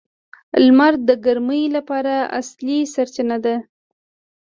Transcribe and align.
•لمر 0.65 0.93
د 1.07 1.09
ګرمۍ 1.25 1.63
لپاره 1.75 2.13
اصلي 2.39 2.79
سرچینه 2.93 3.37
ده. 3.45 3.55